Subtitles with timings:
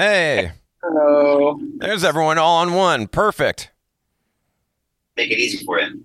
[0.00, 0.52] Hey,
[0.82, 1.60] Hello.
[1.76, 3.06] there's everyone all on one.
[3.06, 3.70] Perfect.
[5.14, 6.02] Make it easy for you.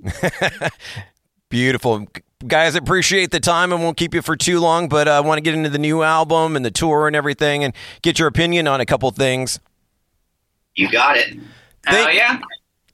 [1.50, 2.06] Beautiful.
[2.46, 5.42] Guys, appreciate the time and won't keep you for too long, but I want to
[5.42, 8.82] get into the new album and the tour and everything and get your opinion on
[8.82, 9.62] a couple things.
[10.76, 11.40] You got it.
[11.86, 12.42] Hell yeah.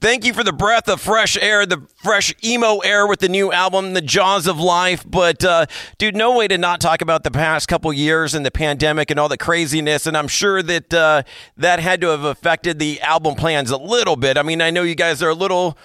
[0.01, 3.51] Thank you for the breath of fresh air, the fresh emo air with the new
[3.51, 5.05] album, The Jaws of Life.
[5.07, 5.67] But, uh,
[5.99, 9.19] dude, no way to not talk about the past couple years and the pandemic and
[9.19, 10.07] all the craziness.
[10.07, 11.21] And I'm sure that uh,
[11.55, 14.39] that had to have affected the album plans a little bit.
[14.39, 15.77] I mean, I know you guys are a little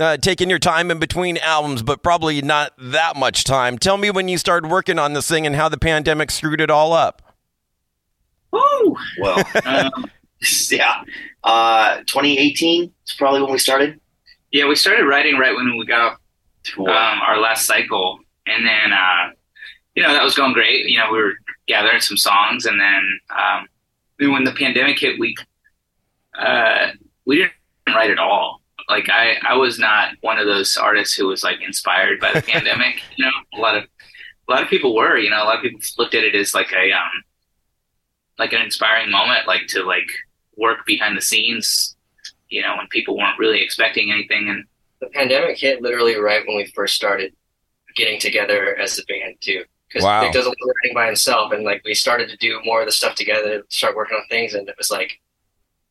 [0.00, 3.76] uh, taking your time in between albums, but probably not that much time.
[3.76, 6.70] Tell me when you started working on this thing and how the pandemic screwed it
[6.70, 7.20] all up.
[8.50, 8.96] Woo.
[9.20, 10.10] Well, Um,
[10.70, 11.02] yeah.
[11.44, 14.00] Uh, 2018 is probably when we started.
[14.52, 16.18] yeah, we started writing right when we got off
[16.74, 16.88] Cool.
[16.88, 19.30] um, our last cycle, and then uh,
[19.94, 20.86] you know that was going great.
[20.86, 21.34] You know, we were
[21.66, 23.66] gathering some songs, and then um,
[24.18, 25.34] then when the pandemic hit, we
[26.38, 26.88] uh,
[27.24, 27.52] we didn't
[27.88, 28.60] write at all.
[28.88, 32.42] Like I, I was not one of those artists who was like inspired by the
[32.46, 33.02] pandemic.
[33.16, 33.84] You know, a lot of
[34.48, 35.16] a lot of people were.
[35.16, 37.10] You know, a lot of people looked at it as like a um,
[38.38, 40.10] like an inspiring moment, like to like
[40.58, 41.96] work behind the scenes.
[42.50, 44.64] You know, when people weren't really expecting anything, and
[45.00, 47.32] The pandemic hit literally right when we first started
[47.96, 49.64] getting together as a band too.
[49.88, 50.22] Because Wow.
[50.22, 52.80] Vic does a lot of writing by himself, and like we started to do more
[52.80, 55.20] of the stuff together, start working on things, and it was like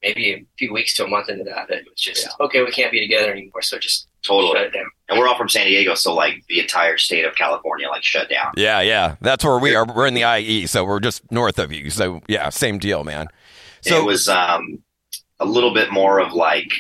[0.03, 2.71] maybe a few weeks to a month into that, that it was just okay, we
[2.71, 4.53] can't be together anymore, so just totally.
[4.53, 4.85] shut it down.
[5.09, 8.29] And we're all from San Diego, so like the entire state of California like shut
[8.29, 8.51] down.
[8.55, 9.15] Yeah, yeah.
[9.21, 9.85] That's where we are.
[9.85, 11.89] We're in the IE, so we're just north of you.
[11.89, 13.27] So, yeah, same deal, man.
[13.81, 14.80] So, it was um,
[15.39, 16.72] a little bit more of like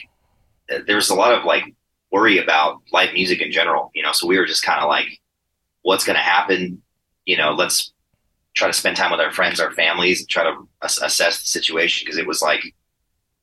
[0.73, 1.63] uh, there was a lot of like
[2.11, 4.11] worry about live music in general, you know.
[4.13, 5.07] So we were just kind of like,
[5.81, 6.81] what's going to happen?
[7.25, 7.91] You know, let's
[8.53, 11.47] try to spend time with our friends, our families, and try to ass- assess the
[11.47, 12.73] situation because it was like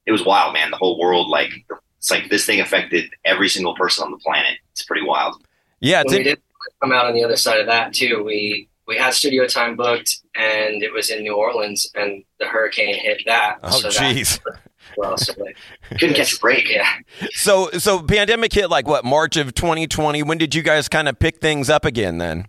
[0.06, 0.70] it was wild, man.
[0.70, 1.50] The whole world, like,
[1.98, 4.58] it's like this thing affected every single person on the planet.
[4.72, 5.42] It's pretty wild.
[5.80, 6.42] yeah, it's when we did
[6.82, 10.18] come out on the other side of that too, we we had studio time booked,
[10.34, 13.58] and it was in New Orleans, and the hurricane hit that.
[13.62, 14.40] Oh, so jeez.
[14.96, 15.56] well, so like,
[15.98, 16.70] Couldn't catch a break.
[16.70, 16.88] yeah.
[17.32, 20.22] So, so pandemic hit like what March of 2020.
[20.22, 22.18] When did you guys kind of pick things up again?
[22.18, 22.46] Then,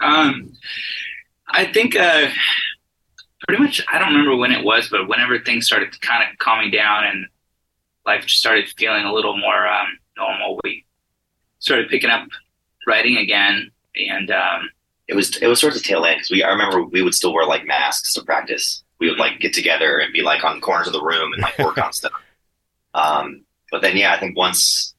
[0.00, 0.52] Um,
[1.48, 2.28] I think uh,
[3.46, 3.82] pretty much.
[3.88, 7.26] I don't remember when it was, but whenever things started kind of calming down and
[8.06, 10.84] life started feeling a little more um, normal, we
[11.58, 12.28] started picking up
[12.86, 13.70] writing again.
[13.96, 14.70] And um,
[15.08, 17.32] it was it was towards the tail end because we I remember we would still
[17.34, 18.82] wear like masks to practice.
[19.00, 21.58] We would like get together and be like on corners of the room and like
[21.58, 22.12] work on stuff.
[22.94, 24.94] Um, but then yeah, I think once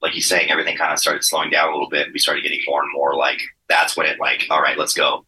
[0.00, 2.60] like he's saying everything kind of started slowing down a little bit, we started getting
[2.66, 5.24] more and more like that's when it like all right, let's go.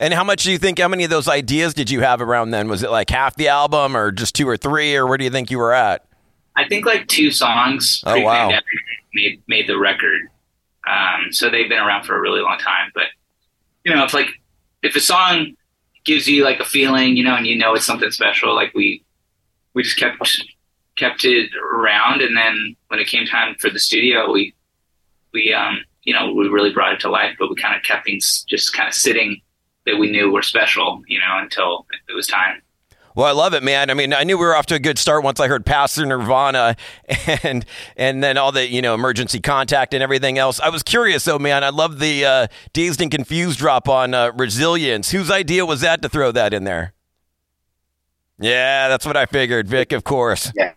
[0.00, 0.78] and how much do you think?
[0.78, 2.68] How many of those ideas did you have around then?
[2.68, 5.30] Was it like half the album, or just two or three, or where do you
[5.30, 6.04] think you were at?
[6.56, 8.46] I think like two songs Oh, wow.
[8.48, 8.64] pre-pandemic
[9.14, 10.22] made made the record.
[10.88, 12.90] Um, so they've been around for a really long time.
[12.94, 13.04] But
[13.84, 14.28] you know, if like
[14.82, 15.54] if a song
[16.04, 19.04] gives you like a feeling, you know, and you know it's something special, like we
[19.74, 20.18] we just kept
[20.96, 24.54] kept it around, and then when it came time for the studio, we
[25.32, 28.06] we um you know we really brought it to life, but we kind of kept
[28.06, 29.40] things just kind of sitting
[29.86, 32.60] that we knew were special, you know, until it was time.
[33.14, 33.90] Well, I love it, man.
[33.90, 35.96] I mean, I knew we were off to a good start once I heard Pass
[35.96, 36.76] the Nirvana
[37.42, 37.64] and
[37.96, 40.60] and then all the you know emergency contact and everything else.
[40.60, 41.64] I was curious though, man.
[41.64, 45.10] I love the uh, dazed and confused drop on uh, resilience.
[45.10, 46.94] Whose idea was that to throw that in there?
[48.38, 49.92] Yeah, that's what I figured, Vic.
[49.92, 50.52] Of course.
[50.54, 50.72] Yeah.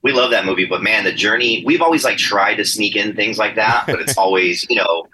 [0.00, 3.14] We love that movie, but man, the journey we've always like tried to sneak in
[3.14, 5.06] things like that, but it's always, you know,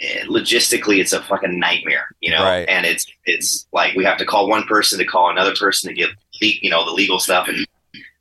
[0.00, 2.42] Eh, logistically it's a fucking nightmare, you know?
[2.42, 2.68] Right.
[2.68, 5.94] And it's it's like we have to call one person to call another person to
[5.94, 7.66] get you know, the legal stuff and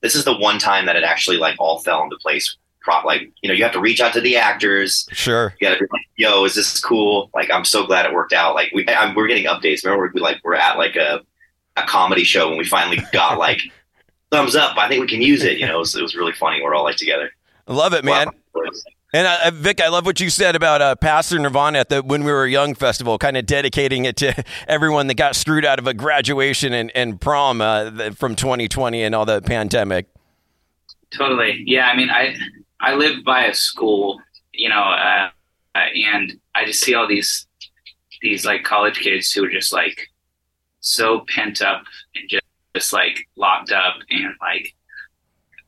[0.01, 2.55] this is the one time that it actually like all fell into place.
[3.03, 5.07] Like, you know, you have to reach out to the actors.
[5.11, 5.55] Sure.
[5.59, 7.31] You gotta be like, yo, is this cool?
[7.33, 8.53] Like, I'm so glad it worked out.
[8.53, 9.83] Like, we I'm, we're getting updates.
[9.83, 11.21] Remember, we like we're at like a
[11.77, 13.59] a comedy show when we finally got like
[14.31, 14.77] thumbs up.
[14.77, 15.57] I think we can use it.
[15.57, 16.61] You know, it was, it was really funny.
[16.61, 17.31] We're all like together.
[17.67, 18.29] Love it, man.
[18.53, 18.71] Wow.
[19.15, 22.03] And uh, Vic, I love what you said about uh, Pass the Nirvana at the
[22.03, 25.79] When We Were Young festival, kind of dedicating it to everyone that got screwed out
[25.79, 30.07] of a graduation and, and prom uh, from 2020 and all the pandemic.
[31.11, 31.63] Totally.
[31.65, 31.87] Yeah.
[31.87, 32.35] I mean, I
[32.81, 34.19] I live by a school,
[34.51, 35.29] you know, uh,
[35.73, 37.47] and I just see all these
[38.21, 40.09] these like college kids who are just like
[40.81, 41.85] so pent up
[42.15, 42.43] and just,
[42.75, 44.75] just like locked up and like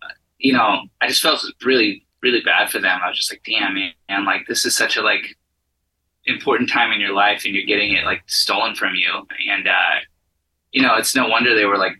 [0.01, 2.99] uh, you know, I just felt really really bad for them.
[3.03, 5.37] I was just like, damn man, like this is such a like
[6.25, 9.95] important time in your life and you're getting it like stolen from you and uh
[10.73, 11.93] you know, it's no wonder they were like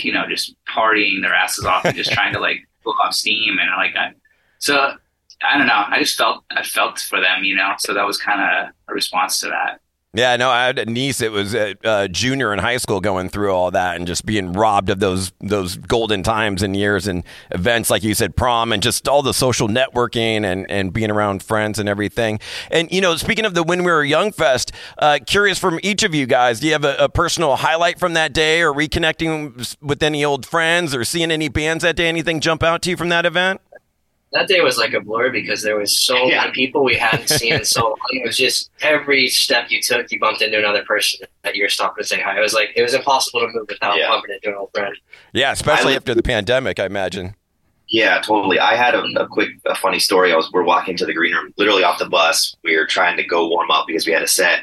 [0.00, 3.58] you know, just partying their asses off and just trying to like pull off steam
[3.58, 4.12] and like I,
[4.58, 4.92] so
[5.42, 5.84] I don't know.
[5.86, 7.74] I just felt I felt for them, you know.
[7.78, 9.80] So that was kind of a response to that.
[10.18, 13.28] Yeah, no, I had a niece that was a, a, junior in high school going
[13.28, 17.22] through all that and just being robbed of those those golden times and years and
[17.52, 21.44] events like you said, prom and just all the social networking and, and being around
[21.44, 22.40] friends and everything.
[22.72, 26.02] And you know, speaking of the When We Were Young Fest, uh, curious from each
[26.02, 29.76] of you guys, do you have a, a, personal highlight from that day or reconnecting
[29.80, 32.08] with any old friends or seeing any bands that day?
[32.08, 33.60] Anything jump out to you from that event?
[34.32, 36.42] That day was like a blur because there was so yeah.
[36.42, 37.96] many people we hadn't seen in so long.
[38.10, 41.68] It was just every step you took, you bumped into another person that you were
[41.68, 42.38] stopping to say hi.
[42.38, 44.08] It was like it was impossible to move without yeah.
[44.08, 44.94] bumping into an old friend.
[45.32, 47.34] Yeah, especially after the pandemic, I imagine.
[47.90, 48.58] Yeah, totally.
[48.58, 50.30] I had a, a quick, a funny story.
[50.30, 52.54] I was we're walking to the green room, literally off the bus.
[52.62, 54.60] We were trying to go warm up because we had a set,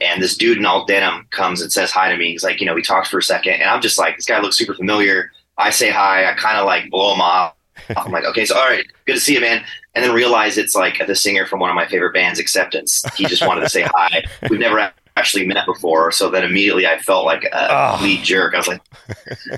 [0.00, 2.30] and this dude in all denim comes and says hi to me.
[2.30, 4.40] He's like, you know, we talked for a second, and I'm just like, this guy
[4.40, 5.32] looks super familiar.
[5.58, 6.30] I say hi.
[6.30, 7.54] I kind of like blow him off
[7.96, 9.64] I'm like, okay, so all right, good to see you, man.
[9.94, 13.04] And then realize it's like the singer from one of my favorite bands, Acceptance.
[13.16, 14.24] He just wanted to say hi.
[14.48, 17.90] We've never actually met before, so then immediately I felt like a oh.
[17.92, 18.54] complete jerk.
[18.54, 18.82] I was like,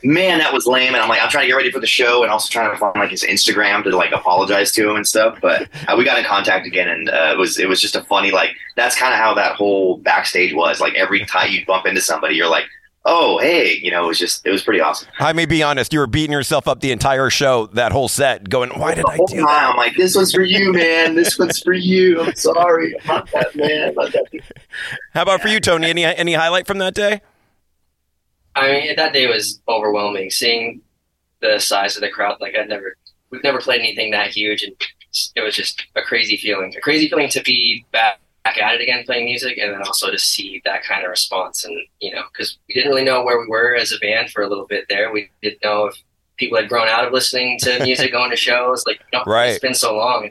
[0.02, 0.94] man, that was lame.
[0.94, 2.76] And I'm like, I'm trying to get ready for the show, and also trying to
[2.76, 5.38] find like his Instagram to like apologize to him and stuff.
[5.42, 8.02] But uh, we got in contact again, and uh, it was it was just a
[8.04, 10.80] funny like that's kind of how that whole backstage was.
[10.80, 12.64] Like every time you bump into somebody, you're like
[13.04, 15.08] oh hey you know it was just it was pretty awesome.
[15.18, 18.48] I may be honest you were beating yourself up the entire show that whole set
[18.48, 19.70] going why did i do oh, time, that?
[19.70, 21.14] I'm like this one's for you man.
[21.14, 22.20] This one's for you.
[22.22, 22.94] I'm sorry.
[23.00, 23.94] I'm not that man.
[23.94, 24.26] Not that
[25.14, 25.88] how about for you tony?
[25.88, 27.20] Any any highlight from that day?
[28.54, 30.30] I mean that day was overwhelming.
[30.30, 30.82] Seeing
[31.40, 32.96] the size of the crowd like i'd never
[33.30, 34.76] we've never played anything that huge and
[35.34, 36.74] it was just a crazy feeling.
[36.76, 40.10] A crazy feeling to be back back at it again playing music and then also
[40.10, 43.40] to see that kind of response and you know because we didn't really know where
[43.40, 45.12] we were as a band for a little bit there.
[45.12, 45.96] We didn't know if
[46.36, 49.50] people had grown out of listening to music going to shows like you know, right.
[49.50, 50.30] it's been so long.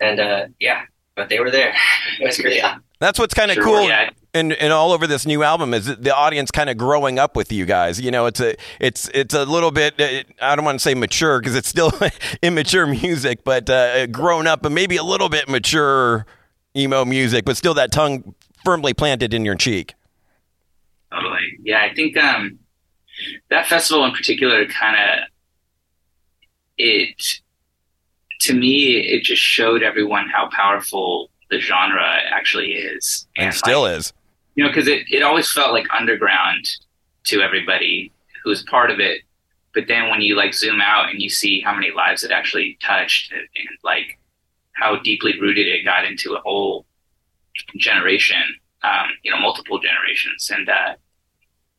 [0.00, 0.82] And uh, yeah
[1.16, 1.74] but they were there.
[2.20, 2.56] It was great.
[2.56, 2.78] Yeah.
[2.98, 4.08] that's what's kind of sure, cool yeah.
[4.32, 7.52] and, and all over this new album is the audience kind of growing up with
[7.52, 8.00] you guys.
[8.00, 10.94] You know it's a it's it's a little bit uh, i don't want to say
[10.94, 11.92] mature because it's still
[12.42, 16.24] immature music but uh, grown up and maybe a little bit mature
[16.76, 18.34] emo music, but still that tongue
[18.64, 19.94] firmly planted in your cheek.
[21.12, 21.58] Totally.
[21.62, 22.58] Yeah, I think um,
[23.50, 25.28] that festival in particular kind of
[26.78, 27.40] it
[28.40, 33.82] to me it just showed everyone how powerful the genre actually is and, and still
[33.82, 34.12] like, is
[34.54, 36.68] you know because it, it always felt like underground
[37.24, 38.12] to everybody
[38.42, 39.22] who was part of it
[39.72, 42.76] but then when you like zoom out and you see how many lives it actually
[42.82, 44.18] touched and, and like
[44.76, 46.86] how deeply rooted it got into a whole
[47.76, 48.42] generation,
[48.82, 50.50] um, you know, multiple generations.
[50.54, 50.94] And uh,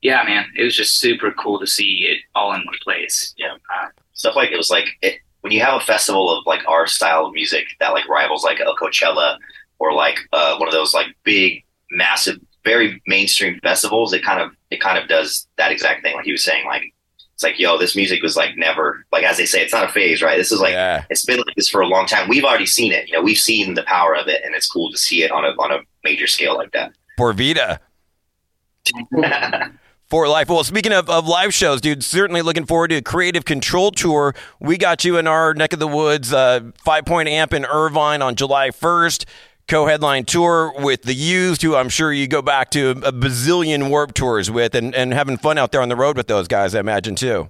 [0.01, 3.33] yeah, man, it was just super cool to see it all in one place.
[3.37, 6.67] Yeah, uh, stuff like it was like it, when you have a festival of like
[6.67, 9.37] our style of music that like rivals like a Coachella
[9.79, 14.11] or like uh, one of those like big, massive, very mainstream festivals.
[14.13, 16.15] It kind of it kind of does that exact thing.
[16.15, 16.93] Like he was saying, like
[17.37, 19.89] it's like, yo, this music was like never like as they say, it's not a
[19.89, 20.37] phase, right?
[20.37, 21.05] This is like yeah.
[21.11, 22.27] it's been like this for a long time.
[22.27, 23.07] We've already seen it.
[23.07, 25.45] You know, we've seen the power of it, and it's cool to see it on
[25.45, 26.93] a on a major scale like that.
[27.15, 27.79] Por vida.
[30.07, 30.49] for life.
[30.49, 34.33] Well, speaking of, of live shows, dude, certainly looking forward to a Creative Control Tour.
[34.59, 38.33] We got you in our neck of the woods, uh, FivePoint Amp in Irvine on
[38.33, 39.25] July 1st
[39.67, 44.15] co-headline tour with the used who i'm sure you go back to a bazillion Warped
[44.15, 46.79] Tours with and, and having fun out there on the road with those guys i
[46.79, 47.49] imagine too.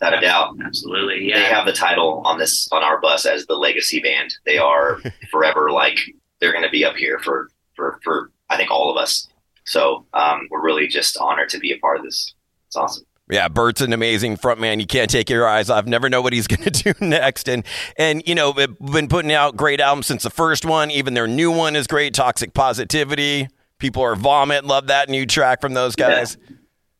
[0.00, 0.54] Without a doubt.
[0.64, 1.38] Absolutely yeah.
[1.38, 4.32] they have the title on this on our bus as the legacy band.
[4.46, 5.00] They are
[5.30, 5.98] forever like
[6.38, 9.28] they're going to be up here for for for i think all of us.
[9.64, 12.32] So um, we're really just honored to be a part of this.
[12.68, 14.80] It's awesome yeah, Bert's an amazing frontman.
[14.80, 15.86] You can't take your eyes off.
[15.86, 17.48] Never know what he's going to do next.
[17.48, 17.64] And
[17.96, 20.90] and you know, been putting out great albums since the first one.
[20.90, 22.14] Even their new one is great.
[22.14, 23.48] Toxic Positivity.
[23.78, 24.64] People are vomit.
[24.64, 26.36] Love that new track from those guys.
[26.48, 26.56] Yeah.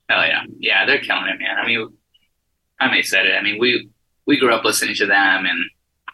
[0.09, 1.59] Hell yeah, yeah, they're killing it, man.
[1.59, 1.93] I mean,
[2.81, 3.35] Jaime said it.
[3.35, 3.91] I mean, we
[4.27, 5.59] we grew up listening to them, and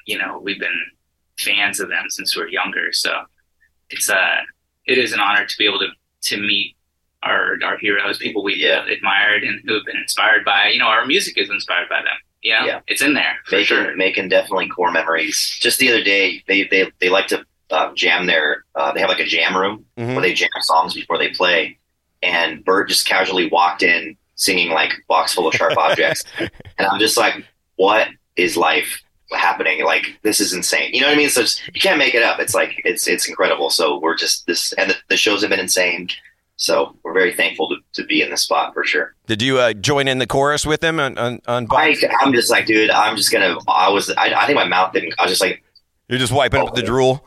[0.07, 0.85] you know, we've been
[1.39, 2.93] fans of them since we are younger.
[2.93, 3.13] So
[3.91, 4.39] it's uh,
[4.87, 5.89] it is an honor to be able to
[6.31, 6.77] to meet
[7.25, 8.87] our our heroes, people we yeah.
[8.87, 10.69] admired and who have been inspired by.
[10.69, 12.17] You know, our music is inspired by them.
[12.43, 12.67] You know?
[12.67, 13.97] Yeah, it's in there for making, sure.
[13.97, 15.57] Making definitely core memories.
[15.61, 18.65] Just the other day, they they they like to uh, jam their.
[18.75, 20.13] Uh, they have like a jam room mm-hmm.
[20.13, 21.79] where they jam songs before they play.
[22.23, 26.99] And Bert just casually walked in singing like "Box Full of Sharp Objects," and I'm
[26.99, 27.45] just like,
[27.77, 29.85] "What is life happening.
[29.85, 30.93] Like this is insane.
[30.93, 31.31] You know what I mean?
[31.31, 32.41] So you can't make it up.
[32.41, 33.71] It's like it's it's incredible.
[33.71, 36.09] So we're just this, and the, the shows have been insane
[36.57, 39.15] So we're very thankful to, to be in this spot for sure.
[39.27, 42.51] Did you uh, join in the chorus with him on on, on I, I'm just
[42.51, 43.57] like, dude, I'm just gonna.
[43.69, 44.11] I was.
[44.11, 45.15] I, I think my mouth didn't.
[45.19, 45.63] I was just like,
[46.09, 47.25] You're just wiping Oh, up the drool.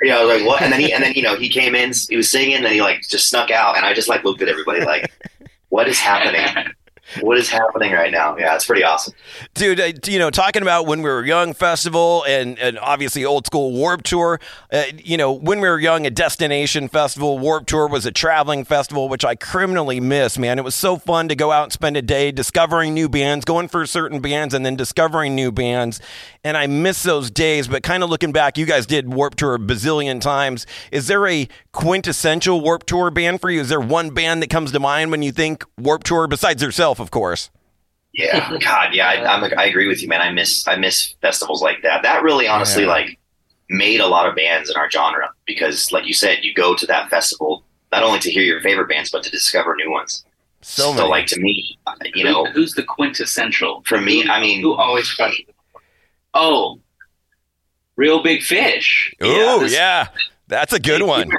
[0.00, 0.62] Yeah, I was like what?
[0.62, 1.92] And then he, and then you know, he came in.
[2.08, 4.42] He was singing, and then he like just snuck out, and I just like looked
[4.42, 5.10] at everybody like,
[5.70, 6.72] what is happening?
[7.20, 8.36] What is happening right now?
[8.36, 9.14] Yeah, it's pretty awesome.
[9.54, 13.46] Dude, uh, you know, talking about when we were young festival and, and obviously old
[13.46, 14.40] school Warped Tour,
[14.72, 18.64] uh, you know, when we were young, a destination festival, Warped Tour was a traveling
[18.64, 20.58] festival, which I criminally miss, man.
[20.58, 23.68] It was so fun to go out and spend a day discovering new bands, going
[23.68, 26.00] for certain bands, and then discovering new bands.
[26.44, 29.54] And I miss those days, but kind of looking back, you guys did Warped Tour
[29.54, 30.66] a bazillion times.
[30.92, 33.60] Is there a quintessential Warped Tour band for you?
[33.60, 36.97] Is there one band that comes to mind when you think Warped Tour, besides yourself,
[36.98, 37.50] of course?
[38.12, 40.20] Yeah, God, yeah, I, I'm, I agree with you, man.
[40.20, 42.02] I miss I miss festivals like that.
[42.02, 42.88] That really, honestly, Yeah.
[42.90, 43.18] like
[43.70, 46.86] made a lot of bands in our genre because, like you said, you go to
[46.86, 50.24] that festival not only to hear your favorite bands but to discover new ones.
[50.62, 51.08] So many.
[51.08, 53.82] like to me, uh, you know, Who- who's the quintessential?
[53.86, 55.44] for me, I mean, Who always crushes?
[56.34, 56.80] Oh,
[57.96, 59.14] Reel Big Fish.
[59.20, 60.08] Oh this- yeah,
[60.48, 61.30] that's a good one.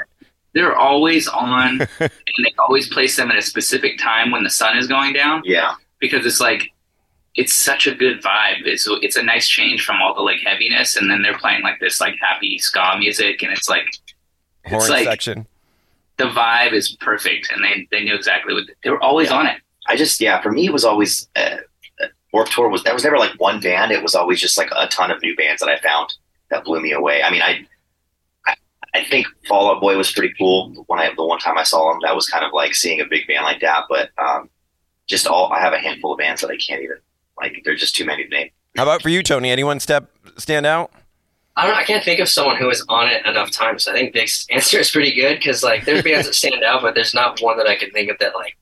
[0.53, 2.09] They're always on, and
[2.43, 5.75] they always place them at a specific time when the sun is going down yeah,
[5.99, 6.71] because it's like
[7.35, 8.65] it's such a good vibe.
[8.65, 11.79] It's it's a nice change from all the like heaviness, and then they're playing like
[11.79, 13.85] this like happy ska music, and it's like
[14.65, 15.45] Horn like- section.
[16.17, 19.37] the vibe is perfect, and they they knew exactly what they were always Yeah.
[19.37, 19.61] on it.
[19.87, 21.57] I just yeah, for me, it was always uh,
[22.01, 23.91] uh, Warped Tour was there was never like one band.
[23.91, 26.15] It was always just like a ton of new bands that I found
[26.49, 27.21] that blew me away.
[27.23, 27.65] I mean, I
[28.93, 31.63] I, I think Fall Out Boy was pretty cool when I the one time I
[31.63, 31.99] saw them.
[32.03, 33.85] That was kind of like seeing a big band like that.
[33.89, 34.49] But um,
[35.07, 36.97] just all I have a handful of bands that I can't even
[37.39, 37.61] like.
[37.65, 38.49] There's just too many to name.
[38.75, 39.51] How about for you, Tony?
[39.51, 40.91] Anyone step stand out?
[41.55, 41.73] I don't.
[41.73, 43.87] know, I can't think of someone who was on it enough times.
[43.87, 46.95] I think Vic's answer is pretty good because like there's bands that stand out, but
[46.95, 48.57] there's not one that I can think of that like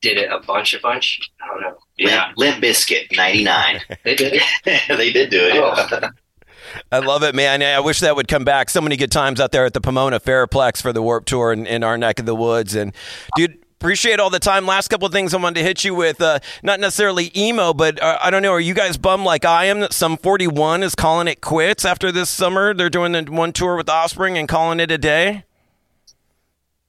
[0.00, 1.20] did it a bunch, a bunch.
[1.42, 1.78] I don't know.
[1.96, 2.32] Yeah.
[2.36, 3.80] Limp, Limp Bizkit '99.
[4.04, 5.54] They did they did do it.
[5.54, 6.10] yeah.
[6.92, 7.62] I love it, man.
[7.62, 8.70] I wish that would come back.
[8.70, 11.66] So many good times out there at the Pomona Fairplex for the Warped Tour in,
[11.66, 12.74] in our neck of the woods.
[12.74, 12.92] And,
[13.36, 14.66] dude, appreciate all the time.
[14.66, 18.02] Last couple of things I wanted to hit you with, uh, not necessarily emo, but
[18.02, 18.52] uh, I don't know.
[18.52, 22.12] Are you guys bummed like I am that Sum 41 is calling it quits after
[22.12, 22.74] this summer?
[22.74, 25.44] They're doing the one tour with Offspring and calling it a day?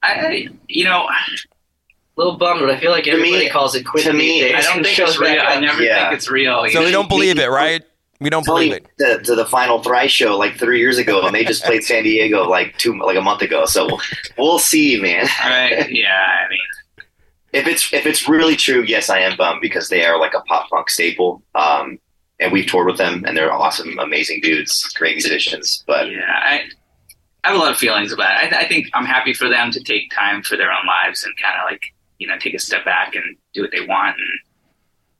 [0.03, 1.13] I you know A
[2.17, 4.05] little bummed, but I feel like To me- everybody calls it quits.
[4.07, 5.41] to me, I don't think it's real.
[5.41, 6.09] I never Yeah.
[6.09, 6.65] think it's real.
[6.71, 7.83] So we You- don't believe it, right?
[8.21, 8.87] We don't believe it.
[8.99, 12.03] to, to the final Thrice show like three years ago, and they just played San
[12.03, 13.65] Diego like two like a month ago.
[13.65, 13.99] So
[14.37, 15.27] we'll see, man.
[15.43, 15.91] Right?
[15.91, 16.45] Yeah.
[16.45, 16.59] I mean,
[17.51, 20.41] If it's if it's really true, yes, I am bummed because they are like a
[20.41, 21.41] pop punk staple.
[21.55, 21.97] Um,
[22.39, 25.83] and we've toured with them, and they're awesome, amazing dudes, great musicians.
[25.85, 26.21] But yeah.
[26.27, 26.63] I,
[27.43, 28.53] I have a lot of feelings about it.
[28.53, 31.35] I, I think I'm happy for them to take time for their own lives and
[31.37, 31.83] kind of like
[32.19, 33.23] you know take a step back and
[33.53, 34.15] do what they want.
[34.17, 34.39] And,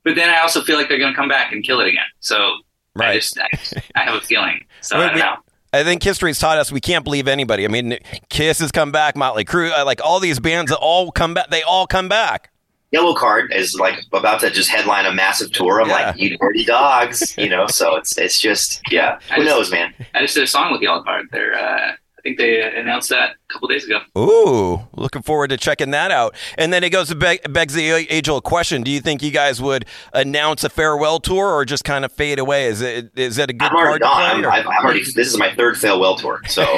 [0.04, 2.06] but then I also feel like they're going to come back and kill it again.
[2.20, 2.58] So
[2.96, 3.14] I Right.
[3.22, 3.48] just I,
[3.96, 4.66] I have a feeling.
[4.82, 5.36] So Wait, I don't know.
[5.74, 7.64] I think history's taught us we can't believe anybody.
[7.64, 7.98] I mean,
[8.30, 11.50] Kiss has come back, Motley Crue, uh, like all these bands that all come back.
[11.50, 12.52] They all come back.
[12.94, 15.82] Yellowcard is like about to just headline a massive tour.
[15.82, 15.94] I'm Yeah.
[16.08, 17.66] like, you dirty dogs, you know.
[17.70, 19.18] So it's it's just yeah.
[19.30, 19.94] I Who just- knows, man?
[20.14, 21.30] I just did a song with Yellowcard.
[21.32, 24.00] They're uh, I think they announced that couple days ago.
[24.18, 26.36] Ooh, looking forward to checking that out.
[26.58, 29.32] And then it goes to beg, begs the age old question: Do you think you
[29.32, 32.66] guys would announce a farewell tour or just kind of fade away?
[32.66, 34.16] Is it is that a good I'm already card to done.
[34.16, 34.26] play?
[34.26, 35.00] I'm, or- I've, I'm already.
[35.04, 36.66] This is my third farewell tour, so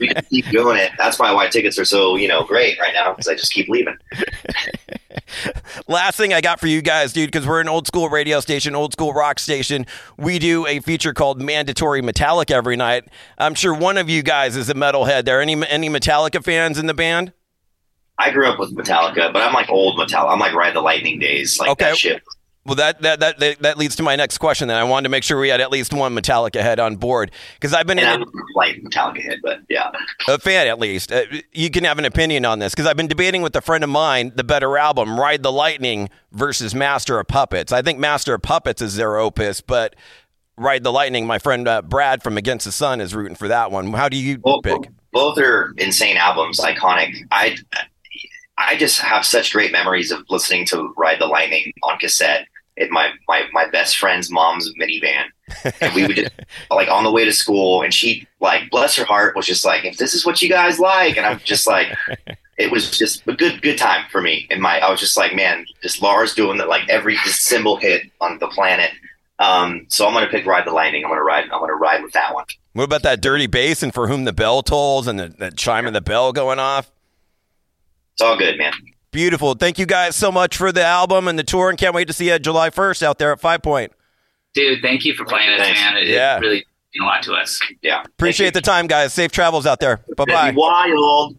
[0.00, 0.92] we can keep doing it.
[0.98, 3.68] That's probably why tickets are so you know great right now because I just keep
[3.68, 3.96] leaving.
[5.88, 8.74] Last thing I got for you guys, dude, because we're an old school radio station,
[8.74, 9.86] old school rock station.
[10.16, 13.04] We do a feature called Mandatory Metallica every night.
[13.38, 15.24] I'm sure one of you guys is a metalhead.
[15.24, 17.32] There any any Metallica fans in the band?
[18.18, 20.30] I grew up with Metallica, but I'm like old Metallica.
[20.32, 21.86] I'm like Ride the Lightning days, like Okay.
[21.86, 22.22] that shit.
[22.66, 24.68] Well, that, that that that leads to my next question.
[24.68, 27.30] Then I wanted to make sure we had at least one Metallica head on board
[27.54, 29.90] because I've been in And a, I'm like Metallica head, but yeah,
[30.28, 31.10] a fan at least.
[31.10, 33.82] Uh, you can have an opinion on this because I've been debating with a friend
[33.82, 37.72] of mine the better album, Ride the Lightning versus Master of Puppets.
[37.72, 39.96] I think Master of Puppets is their opus, but
[40.58, 43.72] Ride the Lightning, my friend uh, Brad from Against the Sun is rooting for that
[43.72, 43.90] one.
[43.94, 44.90] How do you both, pick?
[45.12, 47.14] Both are insane albums, iconic.
[47.30, 47.56] I
[48.58, 52.90] I just have such great memories of listening to Ride the Lightning on cassette in
[52.90, 55.26] my my my best friend's mom's minivan,
[55.80, 56.32] and we would just
[56.70, 59.84] like on the way to school, and she like bless her heart was just like,
[59.84, 61.88] if this is what you guys like, and I'm just like.
[62.58, 64.46] It was just a good good time for me.
[64.50, 67.76] And my I was just like, man, just Lars doing that like every just cymbal
[67.76, 68.90] hit on the planet.
[69.40, 71.02] Um, so I'm gonna pick Ride the Lightning.
[71.04, 71.44] I'm gonna ride.
[71.44, 72.44] I'm gonna ride with that one.
[72.74, 75.86] What about that dirty bass and for whom the bell tolls and the, the chime
[75.86, 76.90] of the bell going off?
[78.12, 78.72] It's all good, man.
[79.10, 79.54] Beautiful.
[79.54, 82.12] Thank you guys so much for the album and the tour, and can't wait to
[82.12, 83.88] see you July 1st out there at FivePoint.
[84.54, 85.80] Dude, thank you for playing us, Thanks.
[85.80, 85.96] man.
[85.96, 86.36] It, Yeah.
[86.36, 87.58] it really meant a lot to us.
[87.82, 88.02] Yeah.
[88.04, 89.12] Appreciate the time, guys.
[89.14, 90.00] Safe travels out there.
[90.16, 90.52] Bye bye.
[90.54, 91.38] Wild.